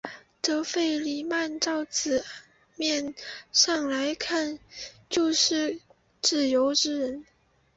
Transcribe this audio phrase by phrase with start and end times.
[0.41, 2.25] 则弗里曼照字
[2.75, 3.13] 面
[3.51, 4.57] 上来看
[5.11, 5.77] 就是
[6.23, 7.25] 自由之人。